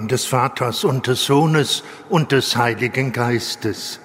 [0.00, 4.00] Namen des Vaters und des Sohnes und des Heiligen Geistes.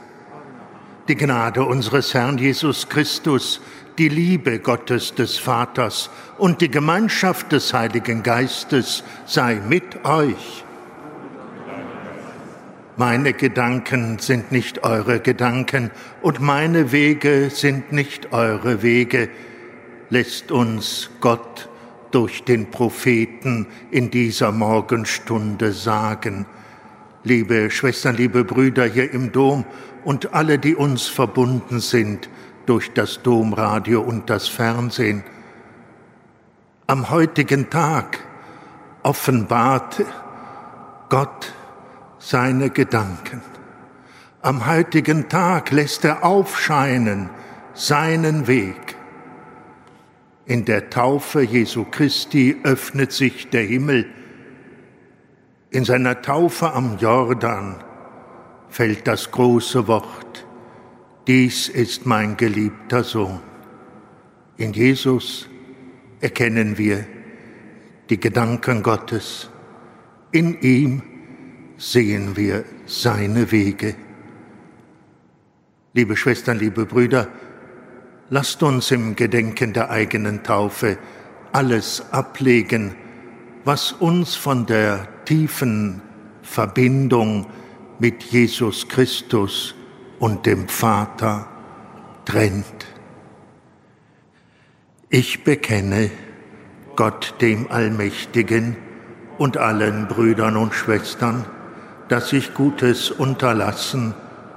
[1.07, 3.61] Die Gnade unseres Herrn Jesus Christus,
[3.97, 10.65] die Liebe Gottes des Vaters und die Gemeinschaft des Heiligen Geistes sei mit euch.
[12.97, 19.29] Meine Gedanken sind nicht eure Gedanken und meine Wege sind nicht eure Wege.
[20.09, 21.69] Lässt uns Gott
[22.15, 26.45] durch den Propheten in dieser Morgenstunde sagen.
[27.25, 29.65] Liebe Schwestern, liebe Brüder hier im Dom
[30.05, 32.29] und alle, die uns verbunden sind
[32.67, 35.25] durch das Domradio und das Fernsehen.
[36.87, 38.19] Am heutigen Tag
[39.03, 40.01] offenbart
[41.09, 41.53] Gott
[42.17, 43.41] seine Gedanken.
[44.41, 47.29] Am heutigen Tag lässt er aufscheinen
[47.73, 48.94] seinen Weg.
[50.45, 54.05] In der Taufe Jesu Christi öffnet sich der Himmel.
[55.71, 57.83] In seiner Taufe am Jordan
[58.69, 60.45] fällt das große Wort,
[61.27, 63.39] dies ist mein geliebter Sohn.
[64.57, 65.49] In Jesus
[66.21, 67.05] erkennen wir
[68.09, 69.49] die Gedanken Gottes.
[70.31, 71.01] In ihm
[71.77, 73.95] sehen wir seine Wege.
[75.93, 77.29] Liebe Schwestern, liebe Brüder,
[78.29, 80.97] lasst uns im Gedenken der eigenen Taufe
[81.51, 82.95] alles ablegen,
[83.63, 86.01] was uns von der tiefen
[86.41, 87.47] Verbindung
[87.99, 89.75] mit Jesus Christus
[90.19, 91.47] und dem Vater
[92.25, 92.65] trennt.
[95.09, 96.09] Ich bekenne
[96.95, 98.75] Gott dem Allmächtigen
[99.37, 101.45] und allen Brüdern und Schwestern,
[102.09, 104.13] dass ich Gutes unterlassen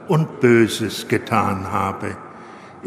[0.09, 2.17] und Böses getan habe.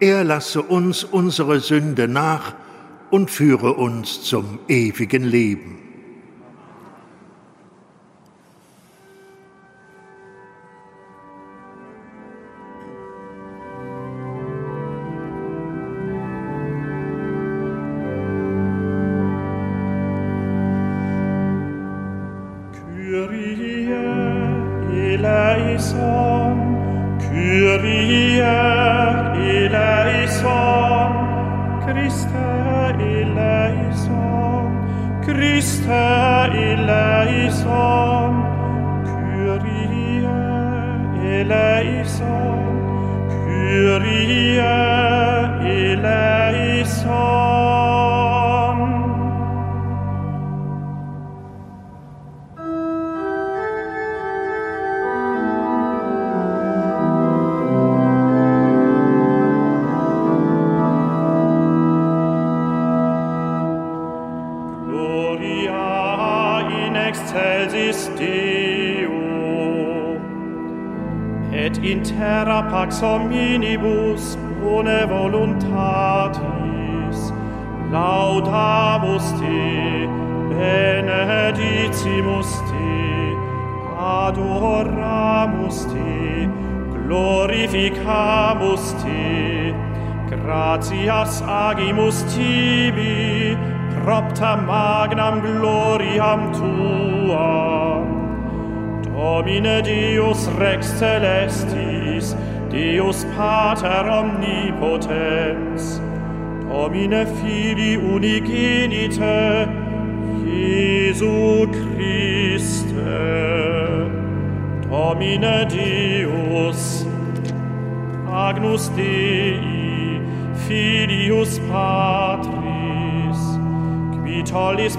[0.00, 2.54] er lasse uns unsere Sünde nach
[3.10, 5.89] und führe uns zum ewigen Leben.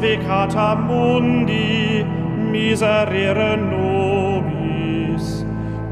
[0.01, 2.03] Peccata mundi,
[2.49, 5.45] miserere nobis,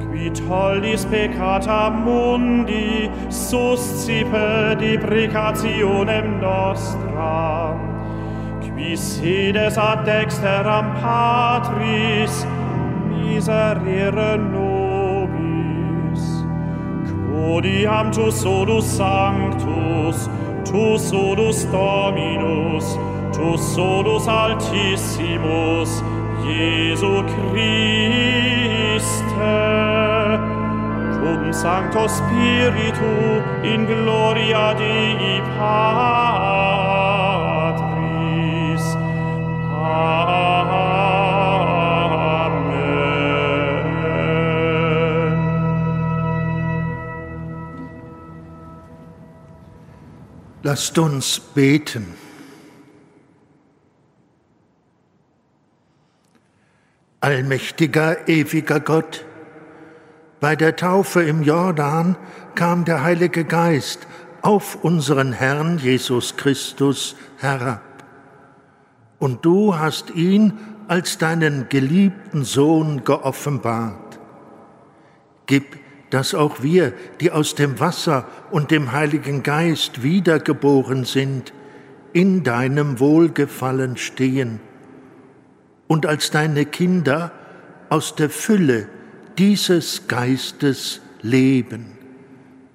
[0.09, 7.77] qui tollis peccata mundi, suscipe deprecationem nostra,
[8.61, 12.47] qui sedes ad dexteram Patris,
[13.09, 16.23] miserere nobis,
[17.29, 20.27] quodiam tu solus sanctus,
[20.65, 22.97] tu solus dominus,
[23.39, 26.03] tu solus altissimus,
[26.43, 28.35] Jesu Christe,
[31.19, 35.75] cum Sancto Spiritu in gloria Dei Patris.
[39.71, 40.69] Amen.
[50.61, 52.18] Lasst uns beten.
[57.21, 59.25] Allmächtiger, ewiger Gott,
[60.39, 62.15] bei der Taufe im Jordan
[62.55, 64.07] kam der Heilige Geist
[64.41, 67.81] auf unseren Herrn Jesus Christus herab.
[69.19, 70.53] Und du hast ihn
[70.87, 74.17] als deinen geliebten Sohn geoffenbart.
[75.45, 75.77] Gib,
[76.11, 81.51] dass auch wir, die aus dem Wasser und dem Heiligen Geist wiedergeboren sind,
[82.13, 84.61] in deinem Wohlgefallen stehen
[85.89, 87.31] und als deine Kinder
[87.89, 88.87] aus der Fülle
[89.39, 91.97] dieses Geistes leben.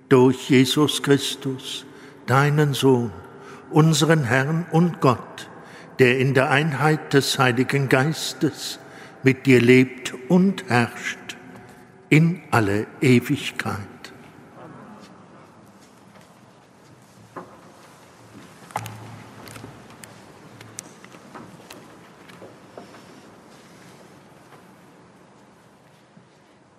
[0.08, 1.86] Durch Jesus Christus,
[2.26, 3.12] deinen Sohn,
[3.70, 5.48] unseren Herrn und Gott,
[6.00, 8.80] der in der Einheit des Heiligen Geistes
[9.22, 11.36] mit dir lebt und herrscht
[12.08, 13.93] in alle Ewigkeit.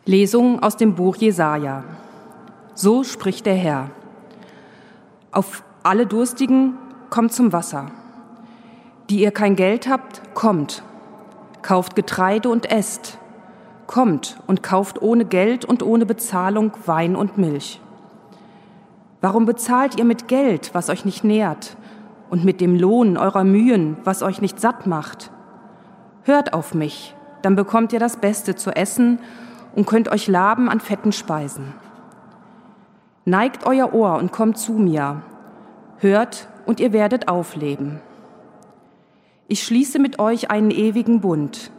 [0.07, 1.83] Lesung aus dem Buch Jesaja.
[2.75, 3.89] So spricht der Herr.
[5.31, 6.77] Auf alle Durstigen
[7.09, 7.87] kommt zum Wasser.
[9.09, 10.83] Die ihr kein Geld habt, kommt.
[11.63, 13.17] Kauft Getreide und esst.
[13.87, 17.81] Kommt und kauft ohne Geld und ohne Bezahlung Wein und Milch.
[19.21, 21.77] Warum bezahlt ihr mit Geld, was euch nicht nährt,
[22.29, 25.31] und mit dem Lohn eurer Mühen, was euch nicht satt macht?
[26.21, 29.17] Hört auf mich, dann bekommt ihr das Beste zu essen
[29.75, 31.73] und könnt euch laben an fetten Speisen.
[33.25, 35.21] Neigt euer Ohr und kommt zu mir.
[35.97, 37.99] Hört und ihr werdet aufleben.
[39.47, 41.71] Ich schließe mit euch einen ewigen Bund.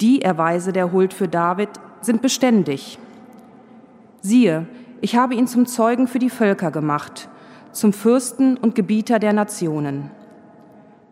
[0.00, 1.70] Die Erweise der Huld für David
[2.00, 2.98] sind beständig.
[4.20, 4.66] Siehe,
[5.00, 7.28] ich habe ihn zum Zeugen für die Völker gemacht,
[7.72, 10.10] zum Fürsten und Gebieter der Nationen.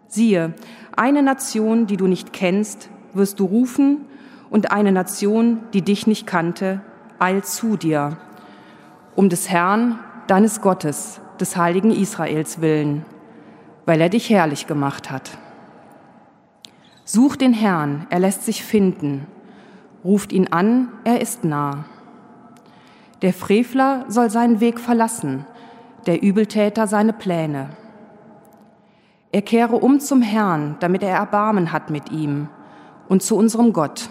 [0.07, 0.55] Siehe,
[0.97, 4.07] eine Nation, die du nicht kennst, wirst du rufen,
[4.51, 6.81] und eine Nation, die dich nicht kannte,
[7.19, 8.19] eilt zu dir,
[9.15, 13.05] um des Herrn, deines Gottes, des heiligen Israels willen,
[13.87, 15.39] weil er dich herrlich gemacht hat.
[17.05, 19.27] Sucht den Herrn, er lässt sich finden.
[20.05, 21.85] Ruft ihn an, er ist nah.
[23.23, 25.45] Der Frevler soll seinen Weg verlassen,
[26.07, 27.71] der Übeltäter seine Pläne.
[29.33, 32.49] Er kehre um zum Herrn, damit er Erbarmen hat mit ihm,
[33.09, 34.09] und zu unserem Gott,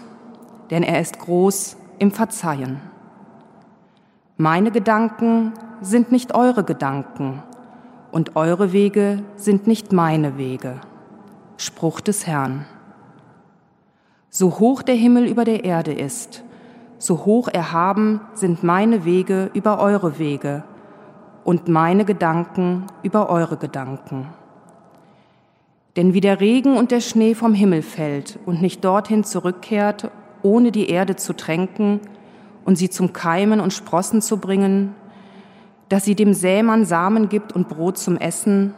[0.70, 2.80] denn er ist groß im Verzeihen.
[4.36, 7.42] Meine Gedanken sind nicht eure Gedanken,
[8.12, 10.80] und eure Wege sind nicht meine Wege.
[11.56, 12.64] Spruch des Herrn.
[14.30, 16.44] So hoch der Himmel über der Erde ist,
[16.98, 20.64] so hoch erhaben sind meine Wege über eure Wege
[21.44, 24.28] und meine Gedanken über eure Gedanken.
[25.96, 30.10] Denn wie der Regen und der Schnee vom Himmel fällt und nicht dorthin zurückkehrt,
[30.42, 32.00] ohne die Erde zu tränken
[32.64, 34.94] und sie zum Keimen und Sprossen zu bringen,
[35.88, 38.74] dass sie dem Sämann Samen gibt und Brot zum Essen,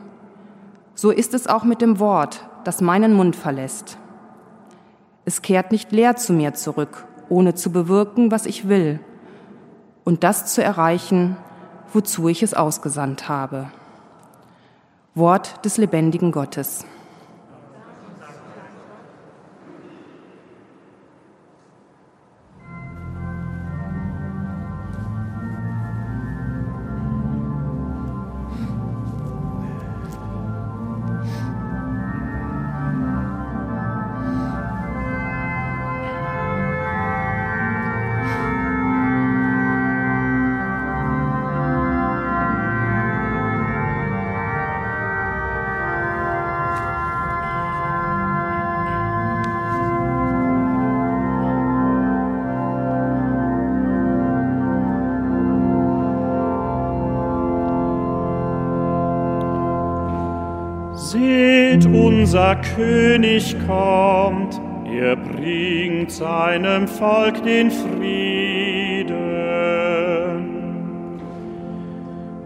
[0.95, 3.99] so ist es auch mit dem Wort, das meinen Mund verlässt.
[5.25, 9.01] Es kehrt nicht leer zu mir zurück, ohne zu bewirken, was ich will,
[10.05, 11.37] und das zu erreichen,
[11.93, 13.69] wozu ich es ausgesandt habe.
[15.15, 16.85] Wort des lebendigen Gottes.
[62.33, 64.59] Unser König kommt,
[64.91, 69.19] er bringt seinem Volk den Frieden.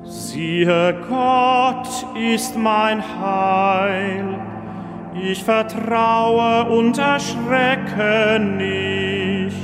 [0.02, 4.24] Siehe, Gott ist mein Heil,
[5.22, 9.54] ich vertraue und erschrecke nicht.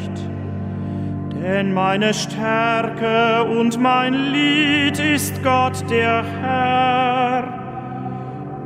[1.43, 7.22] Denn meine Stärke und mein Lied ist Gott der Herr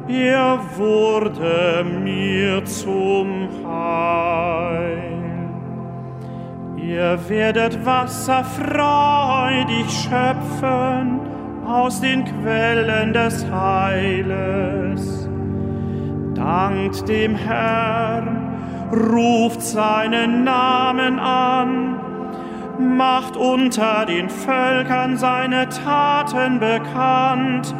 [0.08, 5.06] er wurde mir zum Heil.
[6.76, 11.20] Ihr werdet Wasser freudig schöpfen
[11.66, 15.28] aus den Quellen des Heiles.
[16.34, 18.54] Dankt dem Herrn,
[18.92, 21.96] ruft seinen Namen an,
[22.78, 27.74] macht unter den Völkern seine Taten bekannt,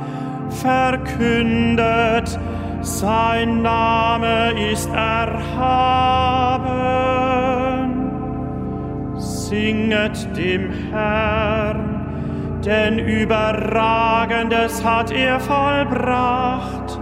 [0.57, 2.39] verkündet,
[2.81, 6.67] sein Name ist erhaben.
[9.17, 17.01] Singet dem Herrn, denn Überragendes hat er vollbracht.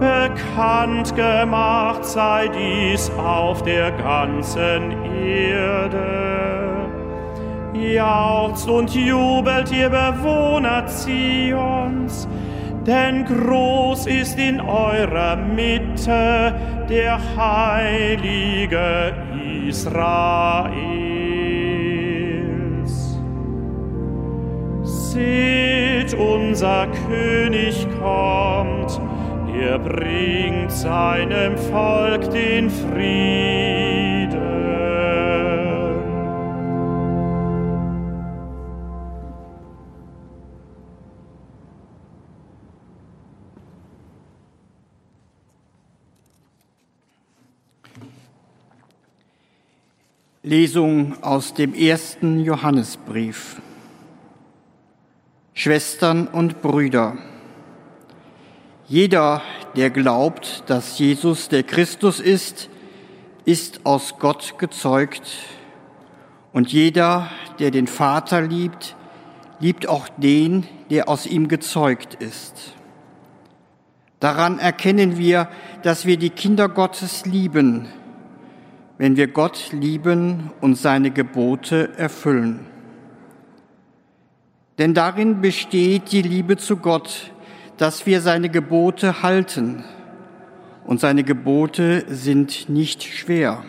[0.00, 6.70] Bekannt gemacht sei dies auf der ganzen Erde.
[7.74, 12.28] Jauchzt und jubelt ihr Bewohner Zions,
[12.86, 16.54] denn groß ist in eurer Mitte
[16.88, 19.14] der Heilige
[19.68, 20.80] Israels.
[24.82, 29.00] Seht, unser König kommt,
[29.60, 33.89] er bringt seinem Volk den Frieden.
[50.50, 53.62] Lesung aus dem ersten Johannesbrief.
[55.54, 57.16] Schwestern und Brüder,
[58.88, 59.42] jeder,
[59.76, 62.68] der glaubt, dass Jesus der Christus ist,
[63.44, 65.22] ist aus Gott gezeugt,
[66.52, 67.30] und jeder,
[67.60, 68.96] der den Vater liebt,
[69.60, 72.74] liebt auch den, der aus ihm gezeugt ist.
[74.18, 75.48] Daran erkennen wir,
[75.84, 77.86] dass wir die Kinder Gottes lieben,
[79.00, 82.66] wenn wir Gott lieben und seine Gebote erfüllen.
[84.76, 87.32] Denn darin besteht die Liebe zu Gott,
[87.78, 89.84] dass wir seine Gebote halten.
[90.84, 93.64] Und seine Gebote sind nicht schwer.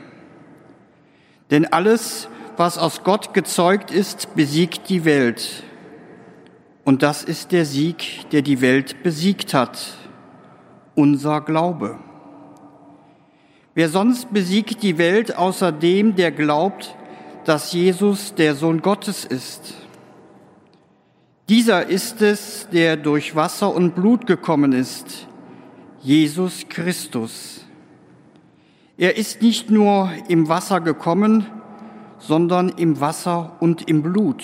[1.49, 5.63] Denn alles, was aus Gott gezeugt ist, besiegt die Welt.
[6.83, 9.93] Und das ist der Sieg, der die Welt besiegt hat,
[10.93, 11.99] unser Glaube.
[13.73, 16.93] Wer sonst besiegt die Welt außer dem, der glaubt,
[17.45, 19.73] dass Jesus der Sohn Gottes ist?
[21.47, 25.27] Dieser ist es, der durch Wasser und Blut gekommen ist,
[26.01, 27.65] Jesus Christus.
[28.97, 31.45] Er ist nicht nur im Wasser gekommen,
[32.19, 34.43] sondern im Wasser und im Blut.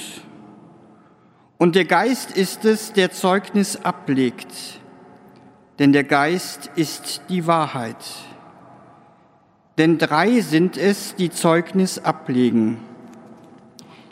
[1.58, 4.54] Und der Geist ist es, der Zeugnis ablegt,
[5.80, 7.98] denn der Geist ist die Wahrheit.
[9.78, 12.80] Denn drei sind es, die Zeugnis ablegen.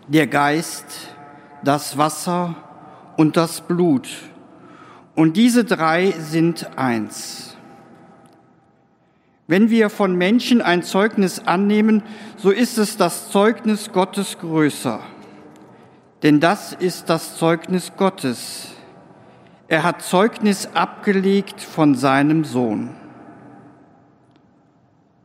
[0.08, 0.86] Der Geist,
[1.64, 2.56] das Wasser
[3.18, 4.08] und das Blut.
[5.16, 7.58] Und diese drei sind eins.
[9.48, 12.04] Wenn wir von Menschen ein Zeugnis annehmen,
[12.38, 15.00] so ist es das Zeugnis Gottes größer.
[16.24, 18.70] Denn das ist das Zeugnis Gottes.
[19.68, 23.05] Er hat Zeugnis abgelegt von seinem Sohn.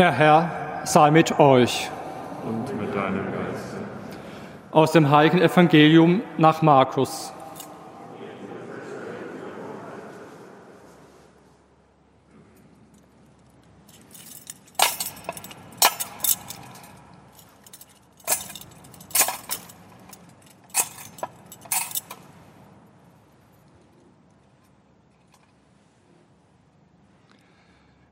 [0.00, 0.50] Der Herr
[0.84, 1.90] sei mit euch.
[2.42, 3.76] Und mit deinem Geist.
[4.70, 7.34] Aus dem heiligen Evangelium nach Markus.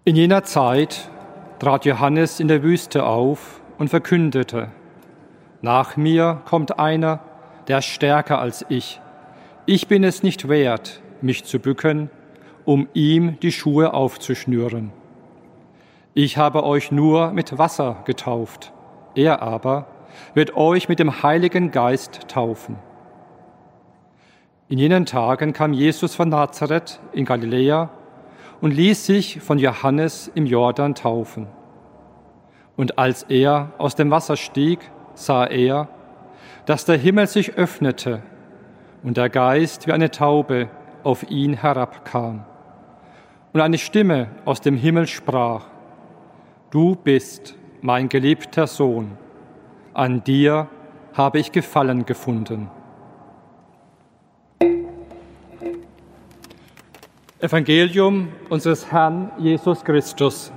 [0.04, 1.08] In jener Zeit
[1.58, 4.68] trat Johannes in der Wüste auf und verkündete,
[5.60, 7.20] nach mir kommt einer,
[7.66, 9.00] der stärker als ich.
[9.66, 12.10] Ich bin es nicht wert, mich zu bücken,
[12.64, 14.92] um ihm die Schuhe aufzuschnüren.
[16.14, 18.72] Ich habe euch nur mit Wasser getauft,
[19.14, 19.86] er aber
[20.34, 22.76] wird euch mit dem Heiligen Geist taufen.
[24.68, 27.90] In jenen Tagen kam Jesus von Nazareth in Galiläa
[28.60, 31.46] und ließ sich von Johannes im Jordan taufen.
[32.76, 35.88] Und als er aus dem Wasser stieg, sah er,
[36.66, 38.22] dass der Himmel sich öffnete
[39.02, 40.68] und der Geist wie eine Taube
[41.02, 42.44] auf ihn herabkam.
[43.52, 45.66] Und eine Stimme aus dem Himmel sprach,
[46.70, 49.16] Du bist mein geliebter Sohn,
[49.94, 50.68] an dir
[51.14, 52.70] habe ich Gefallen gefunden.
[57.40, 60.52] Evangelium unseres Herrn Jesus Christus.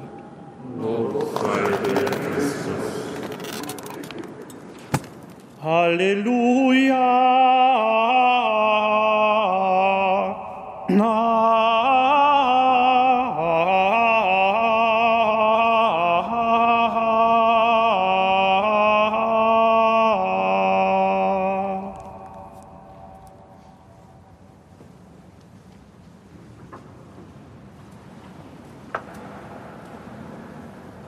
[5.64, 6.98] Halleluja.
[10.90, 12.01] Na.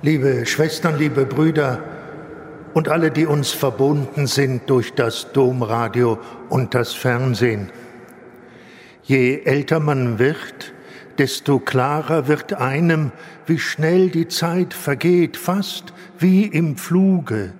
[0.06, 1.82] Liebe Schwestern, liebe Brüder
[2.74, 7.72] und alle, die uns verbunden sind durch das Domradio und das Fernsehen.
[9.04, 10.74] Je älter man wird,
[11.18, 13.14] desto klarer wird einem,
[13.46, 17.54] wie schnell die Zeit vergeht, fast wie im Fluge.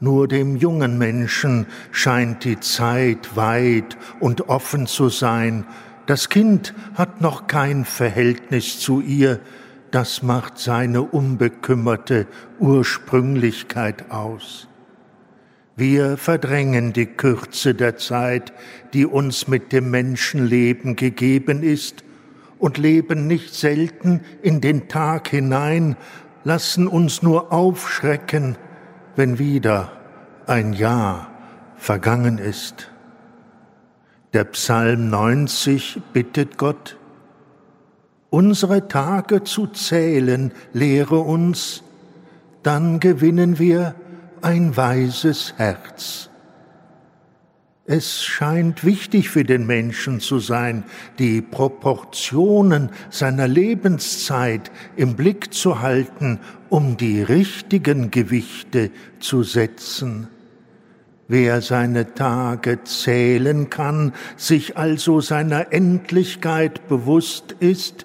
[0.00, 5.64] Nur dem jungen Menschen scheint die Zeit weit und offen zu sein.
[6.06, 9.38] Das Kind hat noch kein Verhältnis zu ihr,
[9.90, 12.26] das macht seine unbekümmerte
[12.58, 14.68] Ursprünglichkeit aus.
[15.76, 18.52] Wir verdrängen die Kürze der Zeit,
[18.92, 22.04] die uns mit dem Menschenleben gegeben ist,
[22.58, 25.96] und leben nicht selten in den Tag hinein,
[26.44, 28.56] lassen uns nur aufschrecken,
[29.16, 29.92] wenn wieder
[30.46, 31.30] ein Jahr
[31.76, 32.90] vergangen ist.
[34.32, 36.97] Der Psalm 90 bittet Gott,
[38.30, 41.82] unsere Tage zu zählen, lehre uns,
[42.62, 43.94] dann gewinnen wir
[44.42, 46.28] ein weises Herz.
[47.90, 50.84] Es scheint wichtig für den Menschen zu sein,
[51.18, 56.38] die Proportionen seiner Lebenszeit im Blick zu halten,
[56.68, 60.28] um die richtigen Gewichte zu setzen.
[61.28, 68.04] Wer seine Tage zählen kann, sich also seiner Endlichkeit bewusst ist,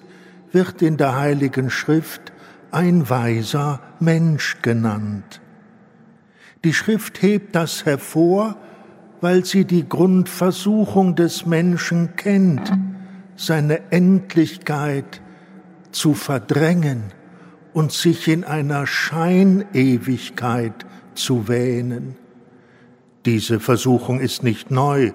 [0.54, 2.32] wird in der Heiligen Schrift
[2.70, 5.40] ein weiser Mensch genannt.
[6.64, 8.56] Die Schrift hebt das hervor,
[9.20, 12.72] weil sie die Grundversuchung des Menschen kennt,
[13.36, 15.20] seine Endlichkeit
[15.92, 17.12] zu verdrängen
[17.72, 22.16] und sich in einer Scheinewigkeit zu wähnen.
[23.24, 25.12] Diese Versuchung ist nicht neu,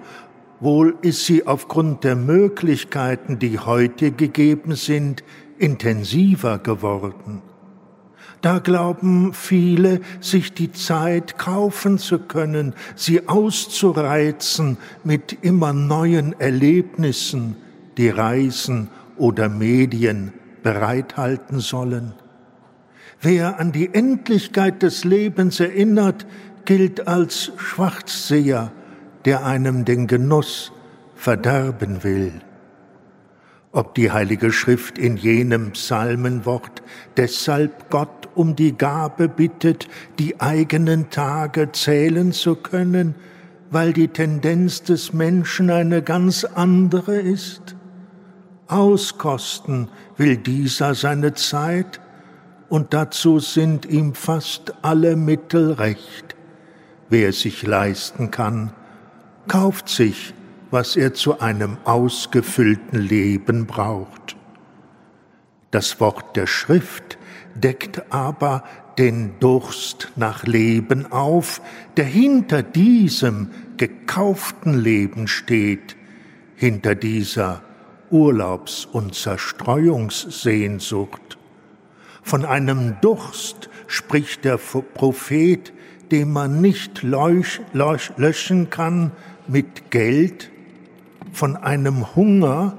[0.60, 5.24] wohl ist sie aufgrund der Möglichkeiten, die heute gegeben sind,
[5.58, 7.42] intensiver geworden.
[8.42, 17.56] Da glauben viele, sich die Zeit kaufen zu können, sie auszureizen mit immer neuen Erlebnissen,
[17.98, 22.14] die Reisen oder Medien bereithalten sollen.
[23.20, 26.26] Wer an die Endlichkeit des Lebens erinnert,
[26.64, 28.72] gilt als Schwarzseher,
[29.24, 30.72] der einem den Genuss
[31.14, 32.32] verderben will
[33.72, 36.82] ob die Heilige Schrift in jenem Psalmenwort
[37.16, 43.14] deshalb Gott um die Gabe bittet, die eigenen Tage zählen zu können,
[43.70, 47.76] weil die Tendenz des Menschen eine ganz andere ist?
[48.66, 52.00] Auskosten will dieser seine Zeit,
[52.68, 56.36] und dazu sind ihm fast alle Mittel recht.
[57.08, 58.72] Wer sich leisten kann,
[59.50, 60.32] kauft sich
[60.70, 64.36] was er zu einem ausgefüllten Leben braucht.
[65.70, 67.18] Das Wort der Schrift
[67.54, 68.64] deckt aber
[68.98, 71.62] den Durst nach Leben auf,
[71.96, 75.96] der hinter diesem gekauften Leben steht,
[76.56, 77.62] hinter dieser
[78.10, 81.38] Urlaubs- und Zerstreuungssehnsucht.
[82.22, 85.72] Von einem Durst spricht der Prophet,
[86.10, 89.12] den man nicht löschen kann
[89.48, 90.50] mit Geld,
[91.32, 92.78] von einem Hunger,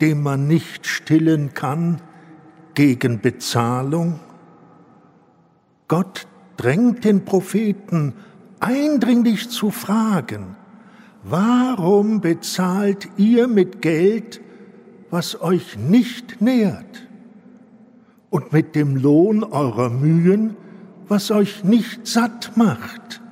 [0.00, 2.00] den man nicht stillen kann,
[2.74, 4.20] gegen Bezahlung?
[5.88, 8.14] Gott drängt den Propheten
[8.60, 10.56] eindringlich zu fragen,
[11.22, 14.40] warum bezahlt ihr mit Geld,
[15.10, 17.06] was euch nicht nährt,
[18.30, 20.56] und mit dem Lohn eurer Mühen,
[21.08, 23.22] was euch nicht satt macht?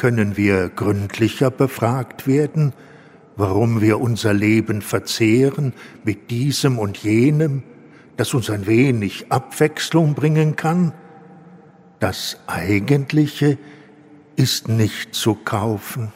[0.00, 2.72] Können wir gründlicher befragt werden,
[3.36, 7.64] warum wir unser Leben verzehren mit diesem und jenem,
[8.16, 10.94] das uns ein wenig Abwechslung bringen kann?
[11.98, 13.58] Das Eigentliche
[14.36, 16.14] ist nicht zu kaufen.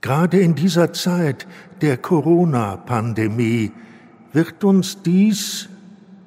[0.00, 1.46] Gerade in dieser Zeit
[1.80, 3.70] der Corona-Pandemie
[4.32, 5.68] wird uns dies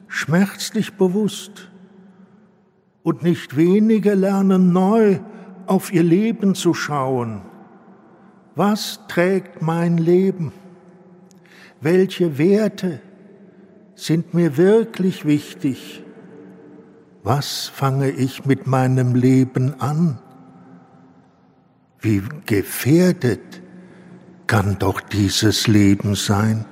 [0.08, 1.70] schmerzlich bewusst.
[3.04, 5.20] Und nicht wenige lernen neu
[5.68, 7.42] auf ihr Leben zu schauen
[8.54, 10.52] was trägt mein Leben?
[11.82, 13.02] welche Werte
[13.96, 16.04] sind mir wirklich wichtig?
[17.24, 20.20] Was fange ich mit meinem Leben an?
[22.00, 23.62] Wie gefährdet
[24.48, 26.66] kann doch dieses Leben sein?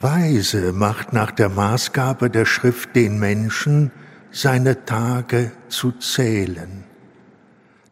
[0.00, 3.90] Weise macht nach der Maßgabe der Schrift den Menschen,
[4.36, 6.84] seine Tage zu zählen.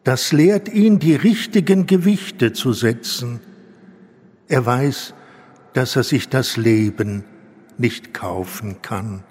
[0.03, 3.39] Das lehrt ihn, die richtigen Gewichte zu setzen.
[4.47, 5.15] Er weiß,
[5.73, 7.23] dass er sich das Leben
[7.79, 9.23] nicht kaufen kann.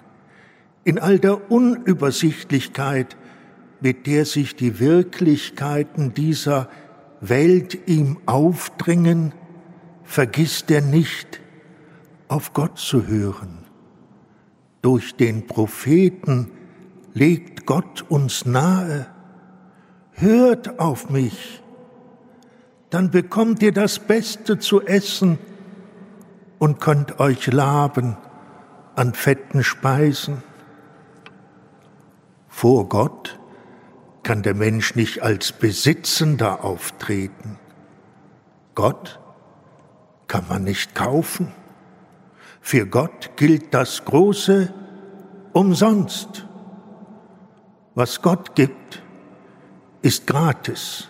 [0.83, 3.15] In all der Unübersichtlichkeit,
[3.79, 6.69] mit der sich die Wirklichkeiten dieser
[7.21, 9.33] Welt ihm aufdringen,
[10.03, 11.39] vergisst er nicht,
[12.27, 13.59] auf Gott zu hören.
[14.81, 16.51] Durch den Propheten
[17.15, 19.07] legt Gott uns nahe.
[20.11, 21.63] Hört auf mich,
[22.91, 25.39] dann bekommt ihr das Beste zu essen
[26.59, 28.17] und könnt euch laben
[28.95, 30.43] an fetten Speisen.
[32.47, 33.39] Vor Gott
[34.23, 37.59] kann der Mensch nicht als Besitzender auftreten.
[38.75, 39.19] Gott
[40.27, 41.51] kann man nicht kaufen.
[42.61, 44.73] Für Gott gilt das große
[45.53, 46.44] umsonst.
[47.95, 49.01] Was Gott gibt,
[50.01, 51.07] ist gratis,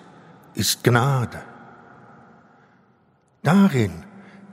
[0.53, 1.39] ist Gnade.
[3.41, 3.91] Darin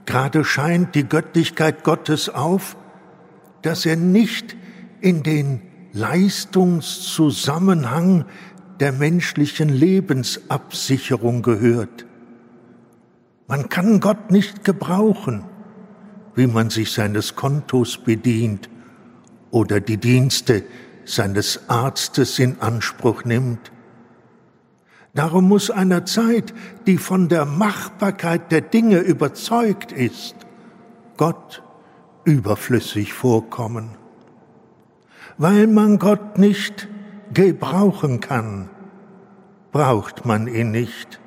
[0.05, 2.75] gerade scheint die Göttlichkeit Gottes auf,
[3.61, 4.55] dass er nicht
[4.99, 5.61] in den
[5.93, 8.25] Leistungszusammenhang
[8.79, 12.07] der menschlichen Lebensabsicherung gehört.
[13.47, 15.43] Man kann Gott nicht gebrauchen,
[16.33, 18.71] wie man sich seines Kontos bedient
[19.51, 20.63] oder die Dienste
[21.05, 23.71] seines Arztes in Anspruch nimmt.
[25.13, 26.53] Darum muss einer Zeit,
[26.87, 30.35] die von der Machbarkeit der Dinge überzeugt ist,
[31.17, 31.61] Gott
[32.23, 33.91] überflüssig vorkommen.
[35.37, 36.87] Weil man Gott nicht
[37.33, 38.69] gebrauchen kann,
[39.71, 41.19] braucht man ihn nicht.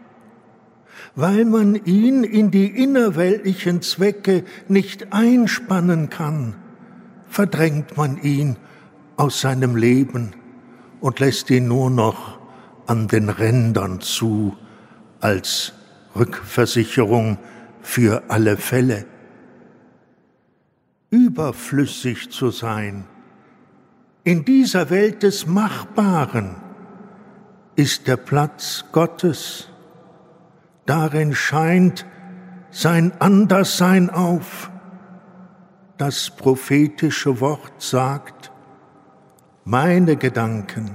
[1.15, 6.55] Weil man ihn in die innerweltlichen Zwecke nicht einspannen kann,
[7.29, 8.57] verdrängt man ihn
[9.17, 10.35] aus seinem Leben
[11.01, 12.39] und lässt ihn nur noch
[12.87, 14.57] an den Rändern zu
[15.21, 15.73] als
[16.15, 17.39] Rückversicherung
[17.83, 19.07] für alle Fälle.
[21.11, 23.05] Überflüssig zu sein
[24.27, 26.57] in dieser Welt des Machbaren
[27.77, 29.69] ist der Platz Gottes.
[30.85, 32.05] Darin scheint
[32.73, 34.69] sein Anderssein auf.
[35.97, 38.51] Das prophetische Wort sagt,
[39.67, 40.93] meine Gedanken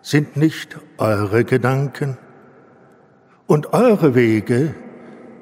[0.00, 2.16] sind nicht eure Gedanken
[3.48, 4.76] und eure Wege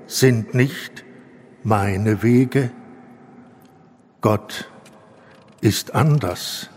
[0.07, 1.05] sind nicht
[1.63, 2.71] meine Wege.
[4.23, 4.71] Gott
[5.61, 6.71] ist anders.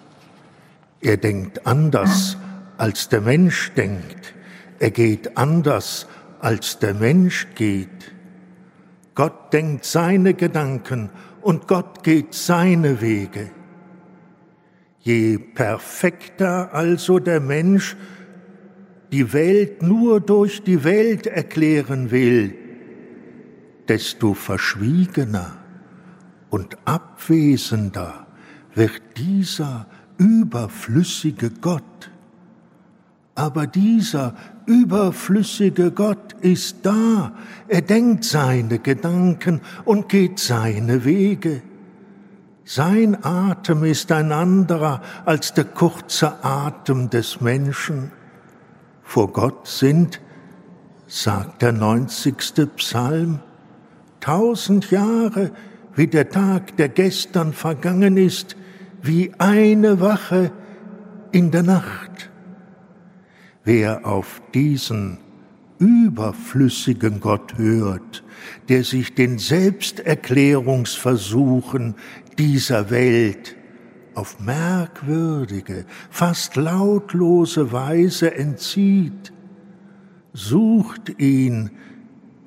[1.00, 2.36] Er denkt anders,
[2.78, 4.34] als der Mensch denkt.
[4.80, 6.06] Er geht anders,
[6.42, 8.12] als der Mensch geht.
[9.16, 11.10] Gott denkt seine Gedanken
[11.42, 13.52] und Gott geht seine Wege.
[15.06, 17.96] Je perfekter also der Mensch
[19.12, 22.56] die Welt nur durch die Welt erklären will,
[23.88, 25.58] desto verschwiegener
[26.50, 28.26] und abwesender
[28.74, 29.86] wird dieser
[30.18, 32.10] überflüssige Gott.
[33.36, 34.34] Aber dieser
[34.66, 37.36] überflüssige Gott ist da,
[37.68, 41.62] er denkt seine Gedanken und geht seine Wege.
[42.68, 48.12] Sein Atem ist ein anderer als der kurze Atem des Menschen.
[49.04, 50.20] Vor Gott sind,
[51.06, 53.40] sagt der neunzigste Psalm,
[54.20, 55.52] tausend Jahre
[55.94, 58.58] wie der Tag, der gestern vergangen ist,
[59.04, 60.52] wie eine Wache
[61.32, 62.32] in der Nacht.
[63.64, 65.20] Wer auf diesen
[65.80, 68.24] überflüssigen Gott hört,
[68.70, 71.96] der sich den Selbsterklärungsversuchen
[72.38, 73.56] dieser Welt
[74.14, 79.34] auf merkwürdige, fast lautlose Weise entzieht,
[80.34, 81.72] sucht ihn,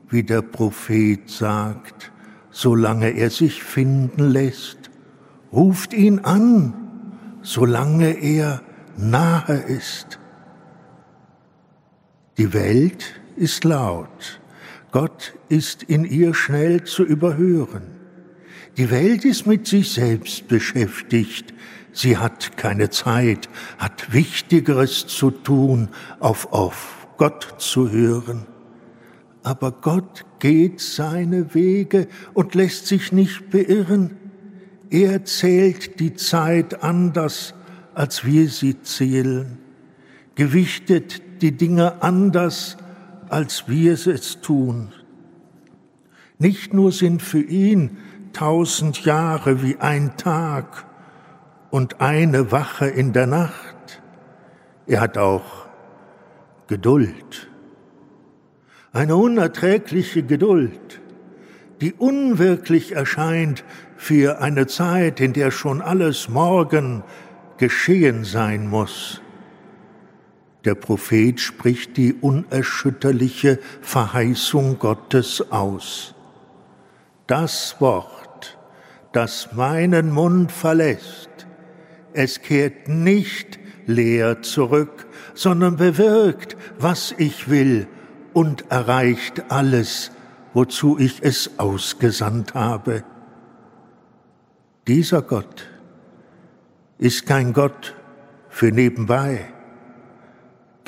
[0.08, 2.12] wie der Prophet sagt,
[2.50, 4.90] solange er sich finden lässt,
[5.52, 6.72] ruft ihn an,
[7.42, 8.62] solange er
[8.96, 10.18] nahe ist.
[12.38, 14.40] Die Welt ist laut,
[14.92, 17.82] Gott ist in ihr schnell zu überhören.
[18.76, 21.52] Die Welt ist mit sich selbst beschäftigt.
[21.92, 25.88] Sie hat keine Zeit, hat Wichtigeres zu tun,
[26.20, 28.46] auf, auf Gott zu hören.
[29.42, 34.16] Aber Gott geht seine Wege und lässt sich nicht beirren.
[34.90, 37.52] Er zählt die Zeit anders,
[37.94, 39.58] als wir sie zählen,
[40.36, 42.76] gewichtet die Dinge anders,
[43.28, 44.92] als wir es tun.
[46.38, 47.98] Nicht nur sind für ihn
[48.32, 50.86] tausend Jahre wie ein Tag
[51.70, 54.00] und eine Wache in der Nacht,
[54.86, 55.66] er hat auch
[56.66, 57.48] Geduld,
[58.92, 61.00] eine unerträgliche Geduld,
[61.80, 63.64] die unwirklich erscheint
[63.96, 67.02] für eine Zeit, in der schon alles morgen
[67.58, 69.20] geschehen sein muss.
[70.64, 76.14] Der Prophet spricht die unerschütterliche Verheißung Gottes aus.
[77.26, 78.58] Das Wort,
[79.12, 81.28] das meinen Mund verlässt,
[82.12, 87.86] es kehrt nicht leer zurück, sondern bewirkt, was ich will
[88.32, 90.10] und erreicht alles,
[90.54, 93.04] wozu ich es ausgesandt habe.
[94.86, 95.68] Dieser Gott
[96.98, 97.94] ist kein Gott
[98.48, 99.52] für nebenbei,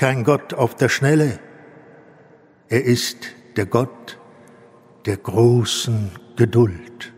[0.01, 1.39] kein Gott auf der Schnelle.
[2.71, 3.19] Er ist
[3.57, 4.19] der Gott
[5.05, 7.13] der großen Geduld,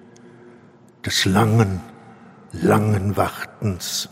[1.07, 1.81] des langen,
[2.51, 4.09] langen Wartens.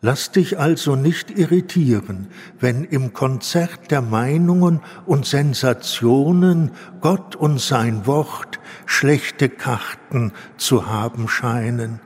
[0.00, 2.26] Lass dich also nicht irritieren,
[2.58, 11.28] wenn im Konzert der Meinungen und Sensationen Gott und sein Wort schlechte Karten zu haben
[11.28, 12.00] scheinen.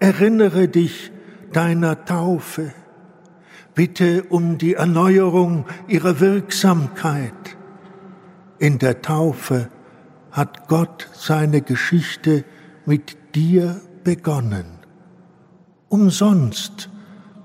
[0.00, 1.12] Erinnere dich
[1.52, 2.72] deiner Taufe.
[3.76, 7.58] Bitte um die Erneuerung ihrer Wirksamkeit.
[8.58, 9.68] In der Taufe
[10.32, 12.46] hat Gott seine Geschichte
[12.86, 14.64] mit dir begonnen.
[15.90, 16.88] Umsonst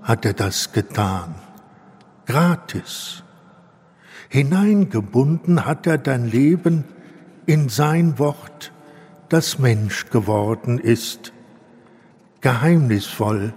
[0.04, 1.36] hat er das getan,
[2.26, 3.24] gratis.
[4.30, 6.86] Hineingebunden hat er dein Leben
[7.46, 8.72] in sein Wort,
[9.28, 11.34] das Mensch geworden ist.
[12.40, 13.54] Geheimnisvoll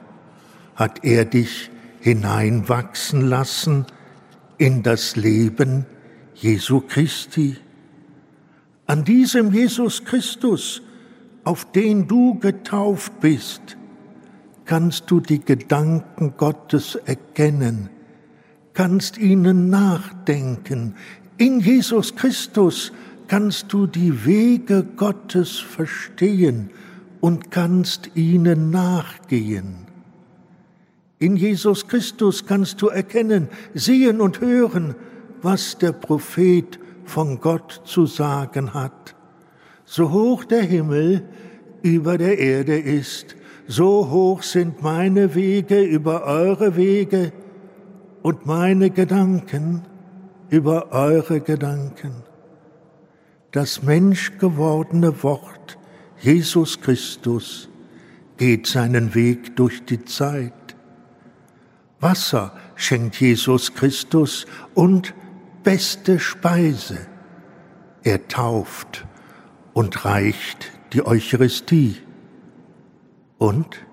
[0.75, 1.71] hat er dich
[2.05, 3.87] hineinwachsen lassen
[4.59, 5.87] in das Leben
[6.35, 7.57] Jesu Christi.
[8.85, 10.83] An diesem Jesus Christus,
[11.45, 13.79] auf den du getauft bist,
[14.67, 17.89] kannst du die Gedanken Gottes erkennen,
[18.75, 20.97] kannst ihnen nachdenken.
[21.39, 22.93] In Jesus Christus
[23.29, 26.69] kannst du die Wege Gottes verstehen
[27.23, 29.84] und kannst ihnen nachgehen.
[31.19, 34.95] In Jesus Christus kannst du erkennen, sehen und hören,
[35.43, 39.15] was der Prophet von Gott zu sagen hat.
[39.85, 41.23] So hoch der Himmel
[41.83, 43.37] über der Erde ist,
[43.67, 47.33] so hoch sind meine Wege über eure Wege
[48.23, 49.83] und meine Gedanken
[50.51, 52.23] über eure Gedanken.
[53.53, 55.79] Das menschgewordene Wort
[56.21, 57.69] Jesus Christus
[58.37, 60.53] geht seinen Weg durch die Zeit.
[62.05, 65.15] Wasser schenkt Jesus Christus und
[65.65, 67.07] beste Speise.
[68.05, 69.07] Er tauft
[69.73, 71.97] und reicht die Eucharistie.
[73.39, 73.85] Und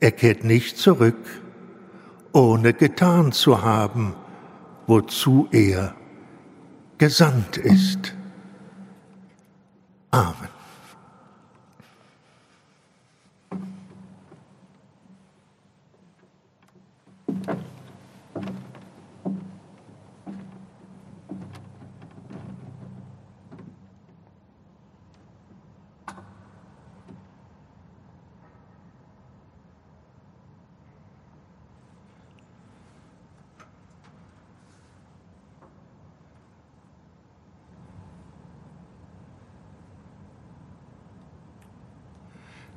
[0.00, 1.24] er kehrt nicht zurück,
[2.32, 4.14] ohne getan zu haben,
[4.86, 5.94] wozu er
[6.98, 8.14] gesandt ist.
[10.10, 10.49] Amen.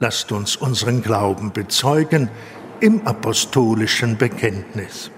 [0.04, 2.28] Lasst uns unseren Glauben bezeugen
[2.82, 5.12] im apostolischen Bekenntnis.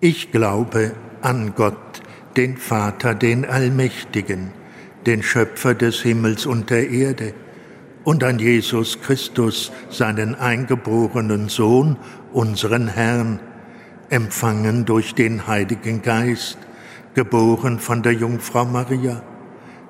[0.00, 2.02] Ich glaube an Gott,
[2.36, 4.50] den Vater, den Allmächtigen,
[5.06, 7.34] den Schöpfer des Himmels und der Erde,
[8.02, 11.98] und an Jesus Christus, seinen eingeborenen Sohn,
[12.32, 13.38] unseren Herrn,
[14.08, 16.58] empfangen durch den Heiligen Geist,
[17.14, 19.22] geboren von der Jungfrau Maria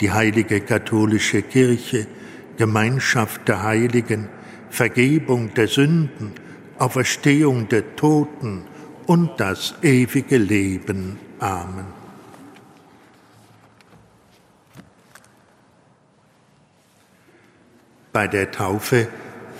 [0.00, 2.06] die heilige katholische Kirche,
[2.56, 4.28] Gemeinschaft der Heiligen,
[4.70, 6.32] Vergebung der Sünden,
[6.78, 8.64] Auferstehung der Toten
[9.06, 11.18] und das ewige Leben.
[11.38, 11.86] Amen.
[18.12, 19.08] Bei der Taufe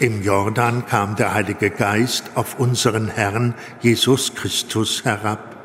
[0.01, 5.57] im Jordan kam der Heilige Geist auf unseren Herrn Jesus Christus herab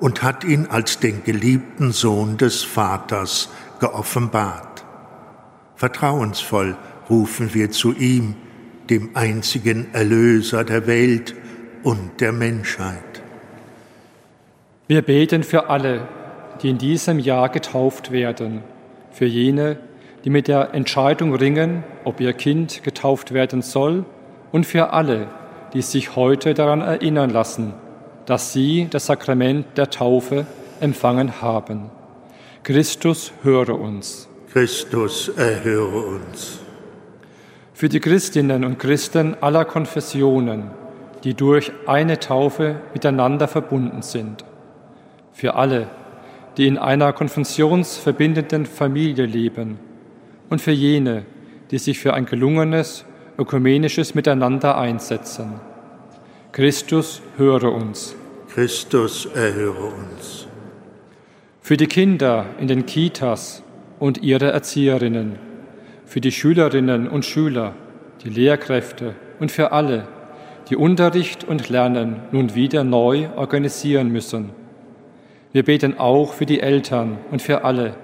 [0.00, 3.48] und hat ihn als den geliebten Sohn des Vaters
[3.84, 4.82] geoffenbart.
[5.76, 6.76] Vertrauensvoll
[7.10, 8.34] rufen wir zu ihm,
[8.88, 11.34] dem einzigen Erlöser der Welt
[11.82, 13.22] und der Menschheit.
[14.86, 16.08] Wir beten für alle,
[16.62, 18.62] die in diesem Jahr getauft werden,
[19.10, 19.76] für jene,
[20.24, 24.06] die mit der Entscheidung ringen, ob ihr Kind getauft werden soll,
[24.50, 25.26] und für alle,
[25.74, 27.74] die sich heute daran erinnern lassen,
[28.24, 30.46] dass sie das Sakrament der Taufe
[30.80, 31.90] empfangen haben.
[32.64, 34.26] Christus höre uns.
[34.50, 36.60] Christus erhöre uns.
[37.74, 40.70] Für die Christinnen und Christen aller Konfessionen,
[41.24, 44.46] die durch eine Taufe miteinander verbunden sind.
[45.34, 45.88] Für alle,
[46.56, 49.78] die in einer konfessionsverbindenden Familie leben.
[50.48, 51.26] Und für jene,
[51.70, 53.04] die sich für ein gelungenes
[53.36, 55.60] ökumenisches Miteinander einsetzen.
[56.52, 58.16] Christus, höre uns.
[58.48, 60.43] Christus, erhöre uns.
[61.64, 63.62] Für die Kinder in den Kitas
[63.98, 65.38] und ihre Erzieherinnen,
[66.04, 67.72] für die Schülerinnen und Schüler,
[68.22, 70.06] die Lehrkräfte und für alle,
[70.68, 74.50] die Unterricht und Lernen nun wieder neu organisieren müssen.
[75.52, 77.94] Wir beten auch für die Eltern und für alle,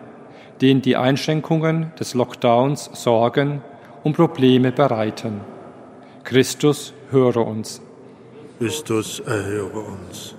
[0.63, 3.61] denen die Einschränkungen des Lockdowns Sorgen
[4.03, 5.43] und Probleme bereiten.
[6.25, 7.83] Christus, höre uns.
[8.59, 10.35] Christus, erhöre uns.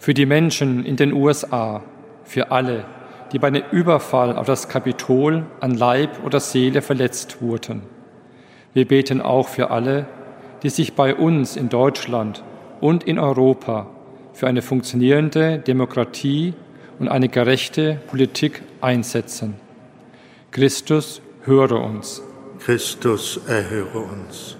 [0.00, 1.84] Für die Menschen in den USA,
[2.24, 2.84] für alle,
[3.32, 7.82] die bei einem Überfall auf das Kapitol an Leib oder Seele verletzt wurden.
[8.72, 10.06] Wir beten auch für alle,
[10.62, 12.42] die sich bei uns in Deutschland
[12.80, 13.86] und in Europa
[14.32, 16.54] für eine funktionierende Demokratie
[16.98, 19.54] und eine gerechte Politik einsetzen.
[20.50, 22.22] Christus, höre uns.
[22.60, 24.56] Christus, erhöre uns.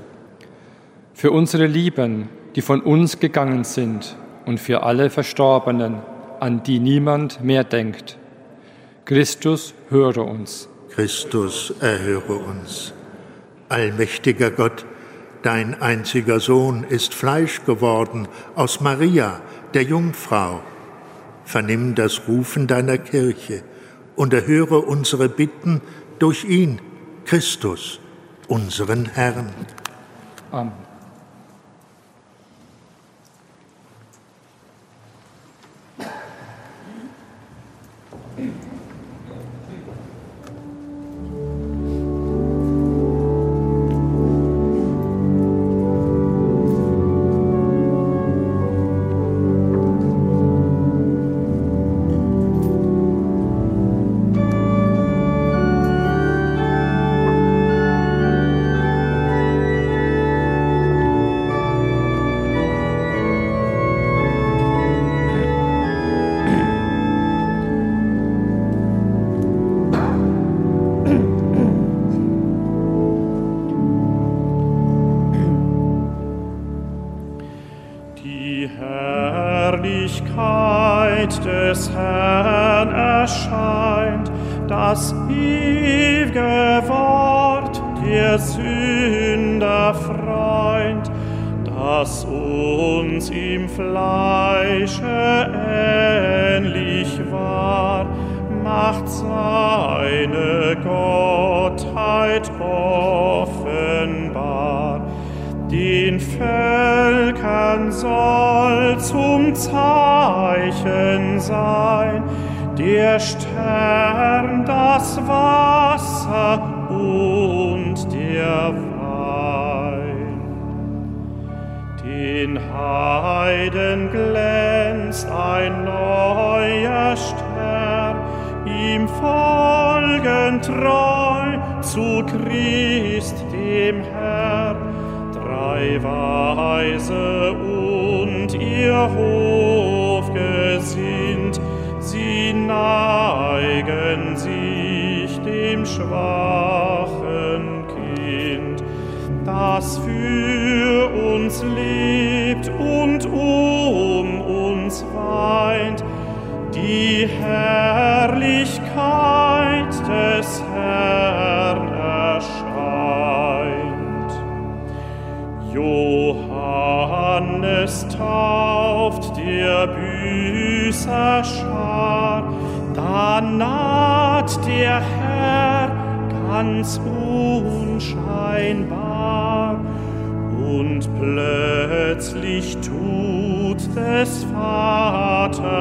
[1.12, 6.03] Für unsere Lieben, die von uns gegangen sind und für alle Verstorbenen,
[6.41, 8.18] an die niemand mehr denkt.
[9.05, 10.68] Christus, höre uns.
[10.91, 12.93] Christus, erhöre uns.
[13.68, 14.87] Allmächtiger Gott,
[15.43, 19.41] dein einziger Sohn ist Fleisch geworden aus Maria,
[19.74, 20.61] der Jungfrau.
[21.45, 23.62] Vernimm das Rufen deiner Kirche
[24.16, 25.80] und erhöre unsere Bitten
[26.18, 26.80] durch ihn,
[27.24, 28.01] Christus,
[28.49, 29.51] unseren Herrn.
[30.51, 30.84] Amen.
[38.37, 38.64] Mm-hmm.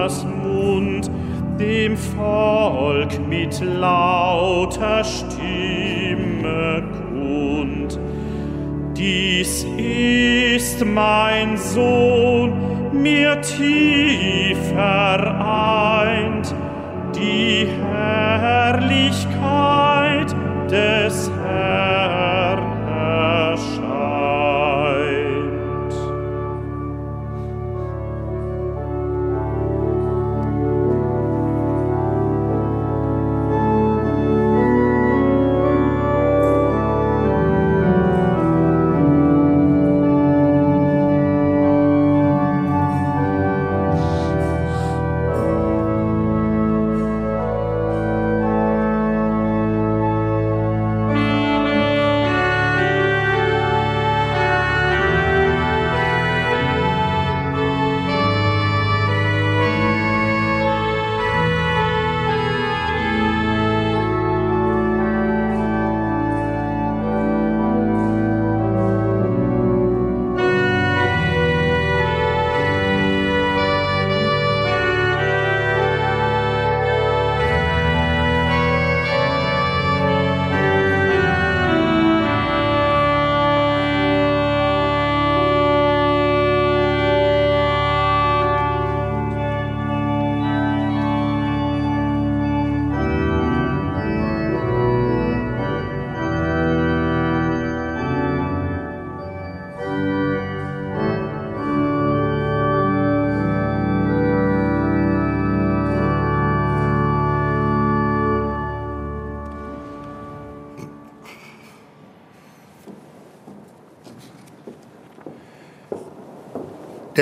[0.04, 1.10] Vaters Mund
[1.58, 7.98] dem Volk mit lauter Stimme kund.
[8.98, 12.54] Dies ist mein Sohn,
[12.92, 16.54] mir tief vereint,
[17.16, 20.36] die Herrlichkeit
[20.70, 21.32] des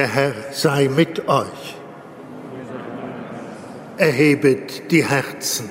[0.02, 1.76] Der Herr sei mit euch.
[3.98, 5.70] Erhebet die Herzen.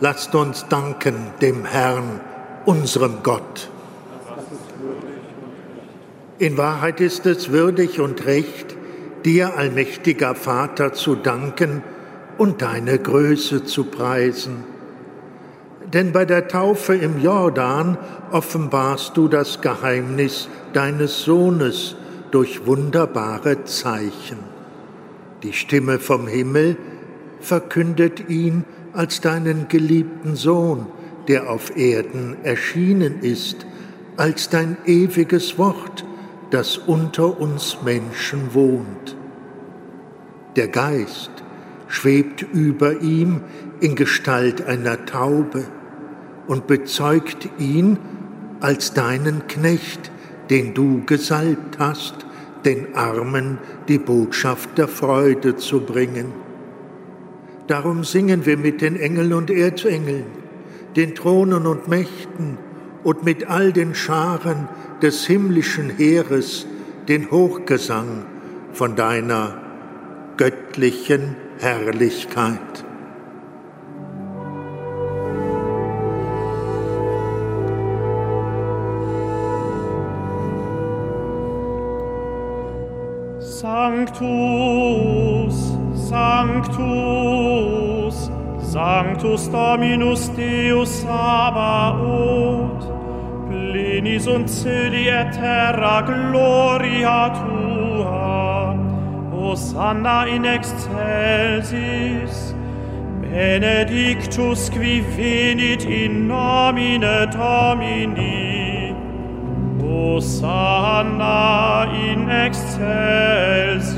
[0.00, 2.20] Lasst uns danken dem Herrn,
[2.64, 3.68] unserem Gott.
[6.38, 8.74] In Wahrheit ist es würdig und recht,
[9.26, 11.82] dir, allmächtiger Vater, zu danken
[12.38, 14.64] und deine Größe zu preisen.
[15.92, 17.98] Denn bei der Taufe im Jordan
[18.32, 21.96] offenbarst du das Geheimnis deines Sohnes
[22.34, 24.38] durch wunderbare Zeichen.
[25.44, 26.76] Die Stimme vom Himmel
[27.38, 30.86] verkündet ihn als deinen geliebten Sohn,
[31.28, 33.64] der auf Erden erschienen ist,
[34.16, 36.04] als dein ewiges Wort,
[36.50, 39.16] das unter uns Menschen wohnt.
[40.56, 41.30] Der Geist
[41.86, 43.42] schwebt über ihm
[43.78, 45.66] in Gestalt einer Taube
[46.48, 47.96] und bezeugt ihn
[48.58, 50.10] als deinen Knecht,
[50.50, 52.23] den du gesalbt hast,
[52.64, 53.58] den Armen
[53.88, 56.32] die Botschaft der Freude zu bringen.
[57.66, 60.26] Darum singen wir mit den Engeln und Erzengeln,
[60.96, 62.58] den Thronen und Mächten
[63.02, 64.68] und mit all den Scharen
[65.02, 66.66] des himmlischen Heeres
[67.08, 68.24] den Hochgesang
[68.72, 69.60] von deiner
[70.36, 72.84] göttlichen Herrlichkeit.
[83.74, 85.56] Sanctus,
[86.08, 86.70] Sanctus,
[88.62, 92.86] Sanctus Dominus Deus Sabaoth,
[93.48, 98.76] plenis und celi et terra gloria tua,
[99.32, 101.74] Hosanna in excelsis,
[103.22, 108.73] benedictus qui venit in nomine Domini,
[109.94, 113.94] Hosanna in excelsis.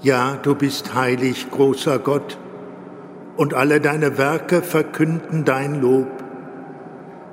[0.00, 2.38] Ja, du bist heilig, großer Gott,
[3.36, 6.21] und alle deine Werke verkünden dein Lob.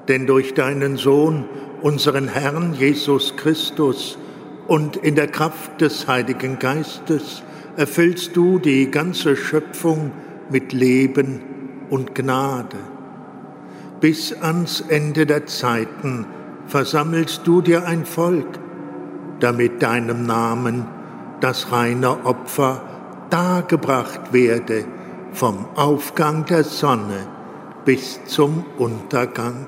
[0.09, 1.45] Denn durch deinen Sohn,
[1.81, 4.17] unseren Herrn Jesus Christus,
[4.67, 7.41] und in der Kraft des Heiligen Geistes
[7.75, 10.11] erfüllst du die ganze Schöpfung
[10.51, 11.41] mit Leben
[11.89, 12.77] und Gnade.
[13.99, 16.27] Bis ans Ende der Zeiten
[16.67, 18.59] versammelst du dir ein Volk,
[19.39, 20.85] damit deinem Namen
[21.39, 22.83] das reine Opfer
[23.31, 24.85] dargebracht werde
[25.31, 27.27] vom Aufgang der Sonne
[27.85, 29.67] bis zum Untergang.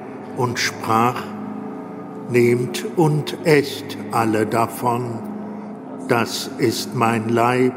[0.41, 1.21] und sprach,
[2.31, 5.19] Nehmt und esst alle davon,
[6.07, 7.73] das ist mein Leib,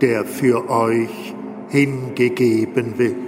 [0.00, 1.34] der für euch
[1.68, 3.25] hingegeben wird.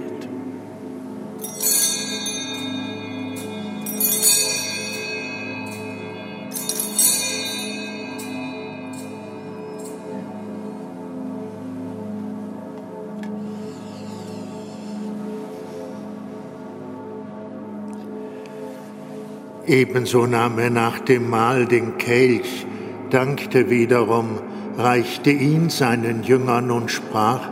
[19.69, 22.65] Ebenso nahm er nach dem Mahl den Kelch,
[23.11, 24.39] dankte wiederum,
[24.79, 27.47] reichte ihn seinen Jüngern und sprach,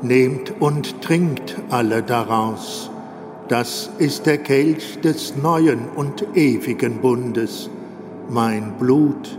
[0.00, 2.90] Nehmt und trinkt alle daraus.
[3.48, 7.68] Das ist der Kelch des neuen und ewigen Bundes,
[8.30, 9.38] mein Blut,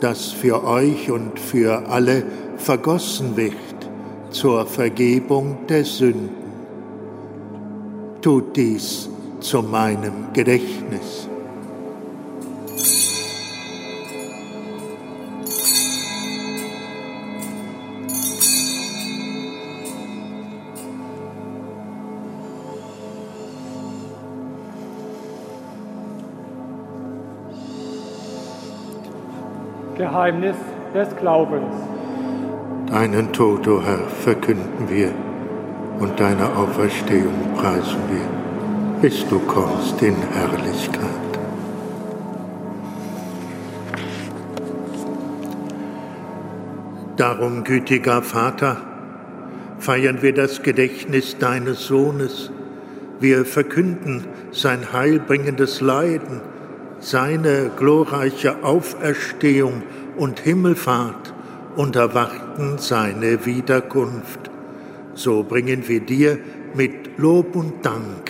[0.00, 2.22] das für euch und für alle
[2.56, 3.90] vergossen wird
[4.30, 6.30] zur Vergebung der Sünden.
[8.22, 9.10] Tut dies
[9.40, 11.28] zu meinem Gedächtnis.
[29.96, 30.56] Geheimnis
[30.94, 31.74] des Glaubens.
[32.86, 35.12] Deinen Tod, o oh Herr, verkünden wir
[36.00, 38.39] und deine Auferstehung preisen wir
[39.00, 41.08] bis du kommst in Herrlichkeit.
[47.16, 48.76] Darum, gütiger Vater,
[49.78, 52.50] feiern wir das Gedächtnis deines Sohnes.
[53.20, 56.42] Wir verkünden sein heilbringendes Leiden,
[56.98, 59.82] seine glorreiche Auferstehung
[60.16, 61.32] und Himmelfahrt
[61.74, 64.50] und erwarten seine Wiederkunft.
[65.14, 66.38] So bringen wir dir
[66.74, 68.29] mit Lob und Dank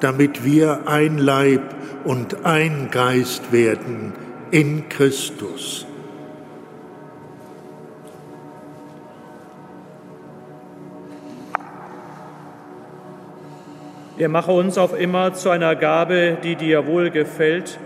[0.00, 1.62] damit wir ein Leib
[2.04, 4.12] und ein Geist werden
[4.50, 5.86] in Christus.
[14.16, 17.80] Er mache uns auf immer zu einer Gabe, die dir wohlgefällt,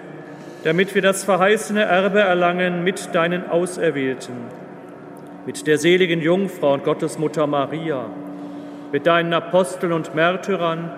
[0.63, 4.35] damit wir das verheißene Erbe erlangen mit deinen Auserwählten,
[5.47, 8.05] mit der seligen Jungfrau und Gottesmutter Maria,
[8.93, 10.91] mit deinen Aposteln und Märtyrern,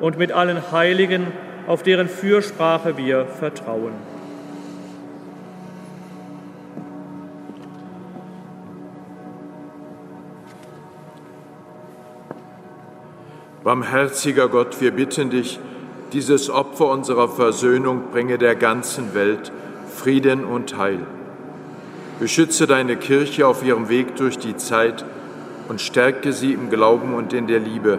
[0.00, 1.26] und mit allen Heiligen,
[1.66, 3.92] auf deren Fürsprache wir vertrauen.
[13.64, 15.58] Barmherziger Gott, wir bitten dich,
[16.12, 19.50] dieses Opfer unserer Versöhnung bringe der ganzen Welt
[19.88, 21.06] Frieden und Heil.
[22.20, 25.04] Beschütze deine Kirche auf ihrem Weg durch die Zeit
[25.68, 27.98] und stärke sie im Glauben und in der Liebe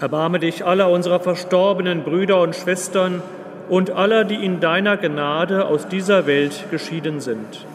[0.00, 3.22] Erbarme dich aller unserer verstorbenen Brüder und Schwestern
[3.68, 7.66] und aller, die in deiner Gnade aus dieser Welt geschieden sind.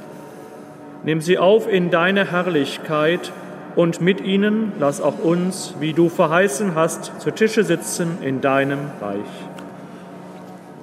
[1.04, 3.32] Nimm sie auf in deine Herrlichkeit
[3.76, 8.80] und mit ihnen lass auch uns, wie du verheißen hast, zu Tische sitzen in deinem
[9.00, 9.20] Reich.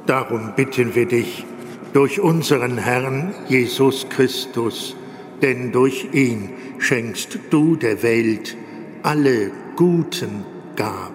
[0.07, 1.45] Darum bitten wir dich
[1.93, 4.95] durch unseren Herrn Jesus Christus,
[5.43, 8.57] denn durch ihn schenkst du der Welt
[9.03, 10.45] alle guten
[10.77, 11.12] Gaben.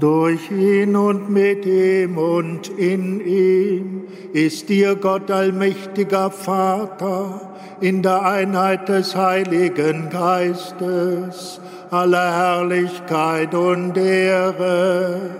[0.00, 8.22] Durch ihn und mit ihm und in ihm ist dir Gott allmächtiger Vater in der
[8.22, 15.30] Einheit des Heiligen Geistes alle Herrlichkeit und Ehre,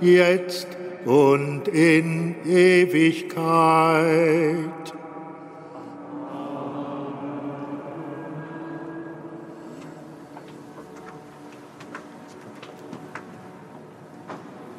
[0.00, 0.68] jetzt
[1.04, 3.44] und in Ewigkeit.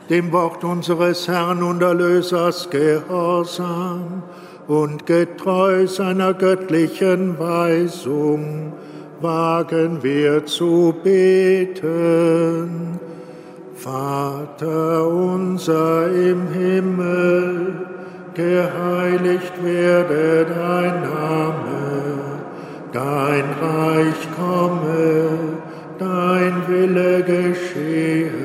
[0.09, 4.23] Dem Wort unseres Herrn und Erlösers gehorsam
[4.67, 8.73] und getreu seiner göttlichen Weisung
[9.21, 12.99] wagen wir zu beten.
[13.73, 17.73] Vater unser im Himmel,
[18.33, 22.41] geheiligt werde dein Name,
[22.91, 25.29] dein Reich komme,
[25.97, 28.44] dein Wille geschehe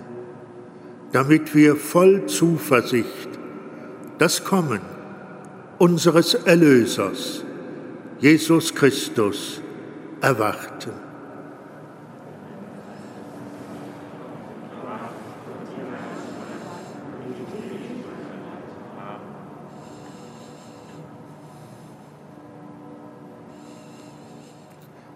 [1.11, 3.29] damit wir voll Zuversicht
[4.17, 4.81] das Kommen
[5.77, 7.43] unseres Erlösers,
[8.19, 9.61] Jesus Christus,
[10.21, 10.91] erwarten.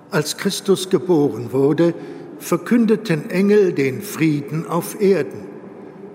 [0.09, 1.93] Als Christus geboren wurde,
[2.39, 5.54] verkündeten Engel den Frieden auf Erden.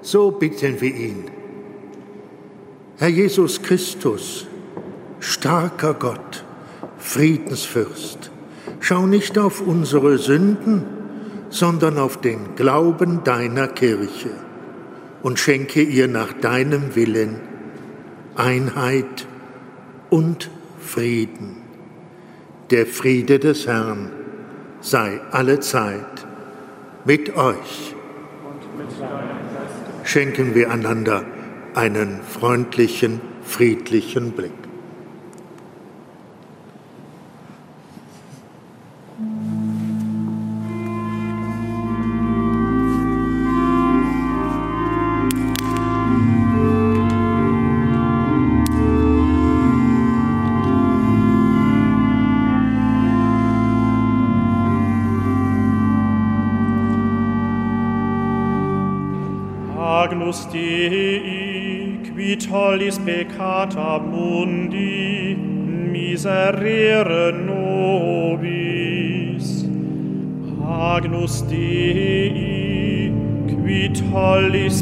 [0.02, 1.24] So bitten wir ihn.
[2.98, 4.46] Herr Jesus Christus,
[5.20, 6.44] starker Gott,
[6.98, 8.30] Friedensfürst,
[8.80, 10.84] schau nicht auf unsere Sünden,
[11.50, 14.30] sondern auf den Glauben deiner Kirche
[15.22, 17.40] und schenke ihr nach deinem Willen
[18.36, 19.26] Einheit
[20.08, 21.56] und Frieden.
[22.70, 24.10] Der Friede des Herrn
[24.80, 26.26] sei alle Zeit
[27.04, 27.94] mit euch.
[30.12, 31.24] Schenken wir einander
[31.76, 34.69] einen freundlichen, friedlichen Blick.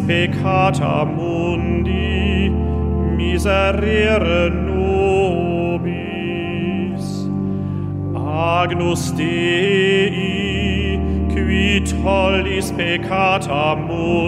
[0.09, 2.49] Peccata mundi,
[3.15, 5.99] miserere nobis.
[8.15, 10.99] Agnus Dei,
[11.29, 14.28] qui tollis peccata mundi,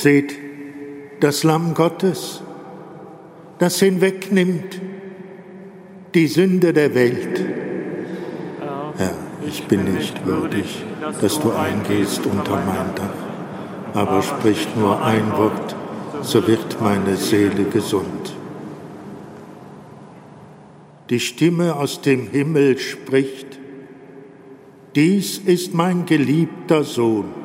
[0.00, 0.34] Seht
[1.20, 2.40] das Lamm Gottes,
[3.58, 4.80] das hinwegnimmt
[6.14, 7.44] die Sünde der Welt.
[8.96, 9.12] Herr,
[9.46, 10.82] ich bin nicht würdig,
[11.20, 13.12] dass du eingehst unter mein Dach,
[13.92, 15.76] aber sprich nur ein Wort,
[16.22, 18.34] so wird meine Seele gesund.
[21.10, 23.58] Die Stimme aus dem Himmel spricht,
[24.94, 27.39] dies ist mein geliebter Sohn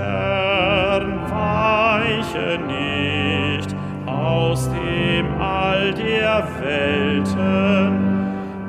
[0.00, 3.76] Stern weiche nicht
[4.06, 7.98] aus dem All der Welten,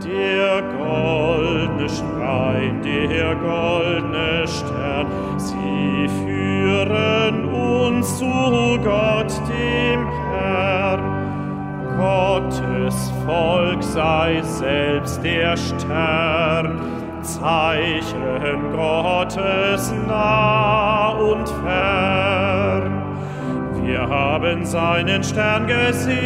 [0.04, 5.08] der goldene Schrein, der goldene Stern,
[5.38, 11.22] sie führen uns zu Gott, dem Herrn.
[11.98, 23.02] Gottes Volk sei selbst der Stern, Zeichen Gottes nah und fern.
[23.84, 26.22] Wir haben seinen Stern gesehen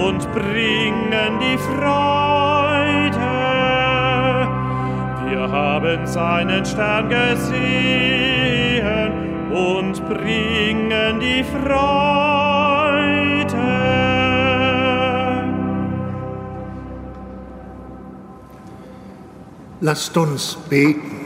[0.00, 3.20] und bringen die Freude.
[5.28, 7.52] Wir haben seinen Stern gesehen
[9.52, 12.36] und bringen die Freude.
[19.82, 21.20] Lasst uns beten.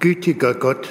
[0.00, 0.88] Gütiger Gott,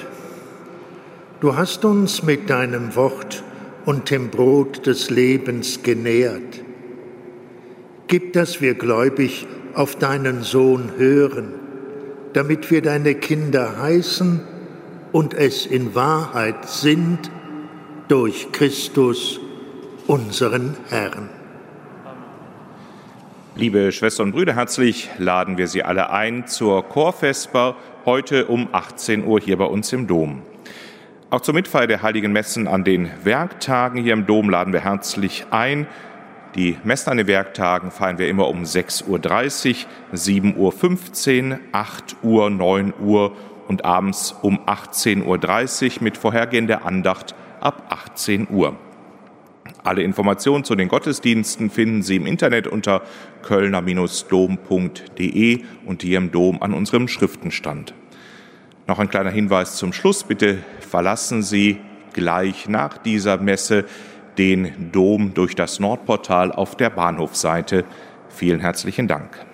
[1.40, 3.44] du hast uns mit deinem Wort
[3.84, 6.62] und dem Brot des Lebens genährt.
[8.08, 11.52] Gib, dass wir gläubig auf deinen Sohn hören,
[12.32, 14.40] damit wir deine Kinder heißen
[15.12, 17.30] und es in Wahrheit sind
[18.08, 19.40] durch Christus,
[20.06, 21.33] unseren Herrn.
[23.56, 29.24] Liebe Schwestern und Brüder, herzlich laden wir Sie alle ein zur Chorvesper heute um 18
[29.24, 30.42] Uhr hier bei uns im Dom.
[31.30, 35.46] Auch zur Mitfeier der Heiligen Messen an den Werktagen hier im Dom laden wir herzlich
[35.52, 35.86] ein.
[36.56, 42.50] Die Messen an den Werktagen feiern wir immer um 6.30 Uhr, 7.15 Uhr, 8 Uhr,
[42.50, 43.36] 9 Uhr
[43.68, 48.76] und abends um 18.30 Uhr mit vorhergehender Andacht ab 18 Uhr.
[49.84, 53.02] Alle Informationen zu den Gottesdiensten finden Sie im Internet unter
[53.42, 57.92] kölner-dom.de und hier im Dom an unserem Schriftenstand.
[58.86, 60.24] Noch ein kleiner Hinweis zum Schluss.
[60.24, 61.76] Bitte verlassen Sie
[62.14, 63.84] gleich nach dieser Messe
[64.38, 67.84] den Dom durch das Nordportal auf der Bahnhofseite.
[68.30, 69.44] Vielen herzlichen Dank.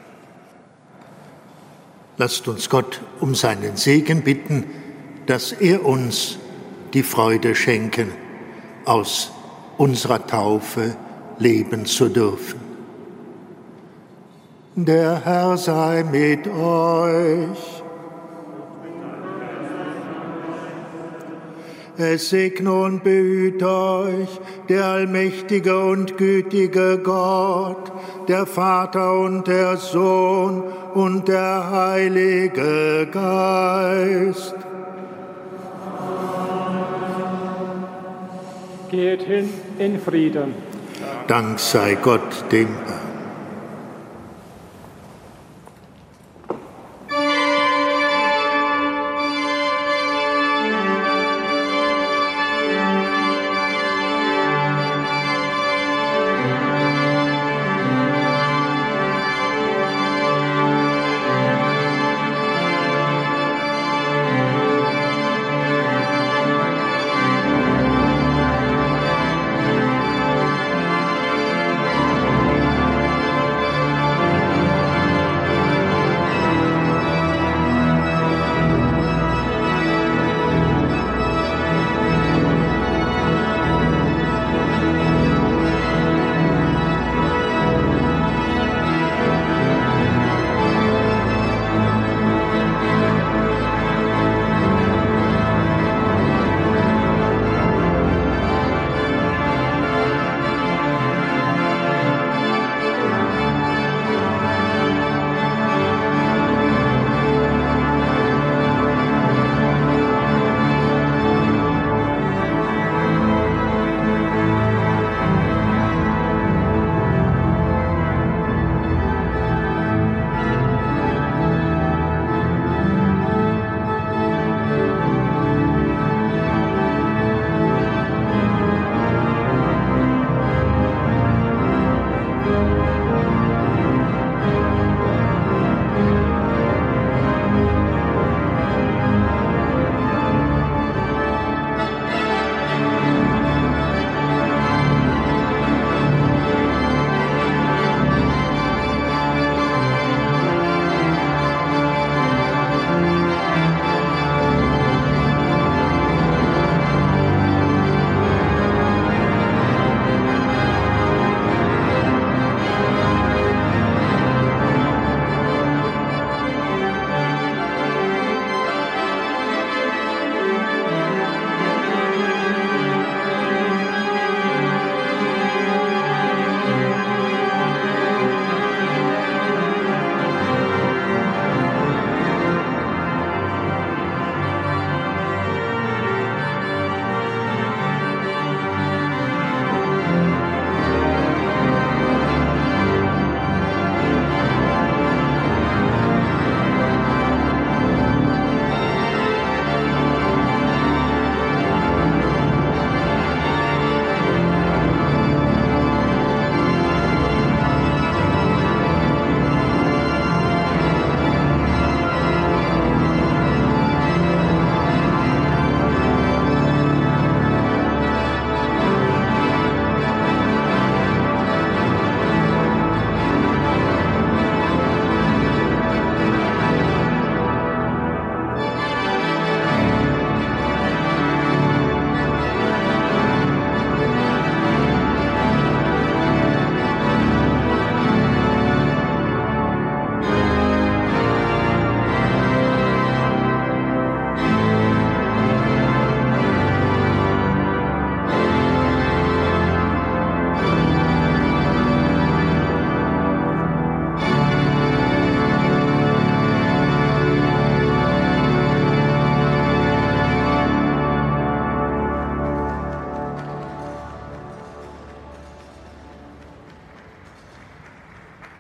[2.19, 4.67] Lasst uns Gott um seinen Segen bitten,
[5.27, 6.39] dass er uns
[6.95, 8.13] die Freude schenken,
[8.85, 9.33] aus
[9.81, 10.95] unserer Taufe
[11.39, 12.61] leben zu dürfen.
[14.75, 17.83] Der Herr sei mit euch.
[21.97, 27.91] Es segne und behüte euch der allmächtige und gütige Gott,
[28.29, 30.63] der Vater und der Sohn
[30.93, 34.57] und der Heilige Geist.
[38.91, 40.55] Geht hin in Frieden.
[41.27, 43.00] Dank sei Gott dem Herrn.